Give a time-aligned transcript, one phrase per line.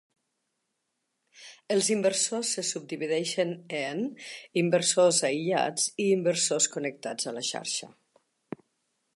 [1.75, 4.01] Els inversors se subdivideixen en:
[4.63, 7.93] inversors aïllats i inversors connectats a la xarxa.